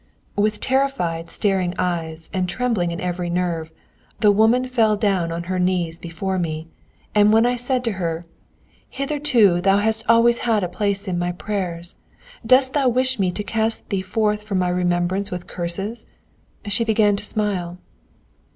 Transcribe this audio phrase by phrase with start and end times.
[0.35, 3.71] With terrified, staring eyes, and trembling in every nerve,
[4.19, 6.67] the woman fell down on her knees before me,
[7.13, 8.25] and when I said to her:
[8.89, 11.97] "Hitherto thou hast always had a place in my prayers,
[12.43, 16.07] dost thou wish me to cast thee forth from my remembrance with curses?"
[16.65, 17.77] she began to smile.